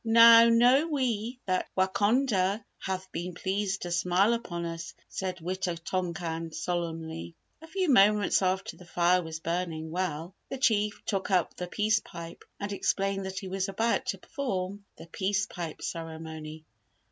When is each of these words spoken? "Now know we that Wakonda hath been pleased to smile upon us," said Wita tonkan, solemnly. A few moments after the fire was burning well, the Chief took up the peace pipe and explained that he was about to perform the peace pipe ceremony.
"Now 0.03 0.49
know 0.49 0.87
we 0.87 1.39
that 1.45 1.69
Wakonda 1.77 2.65
hath 2.79 3.11
been 3.11 3.35
pleased 3.35 3.83
to 3.83 3.91
smile 3.91 4.33
upon 4.33 4.65
us," 4.65 4.95
said 5.09 5.37
Wita 5.39 5.77
tonkan, 5.77 6.51
solemnly. 6.55 7.35
A 7.61 7.67
few 7.67 7.87
moments 7.87 8.41
after 8.41 8.75
the 8.77 8.85
fire 8.87 9.21
was 9.21 9.39
burning 9.41 9.91
well, 9.91 10.33
the 10.49 10.57
Chief 10.57 11.05
took 11.05 11.29
up 11.29 11.55
the 11.55 11.67
peace 11.67 11.99
pipe 11.99 12.43
and 12.59 12.73
explained 12.73 13.27
that 13.27 13.37
he 13.37 13.47
was 13.47 13.69
about 13.69 14.07
to 14.07 14.17
perform 14.17 14.83
the 14.97 15.05
peace 15.05 15.45
pipe 15.45 15.83
ceremony. 15.83 16.65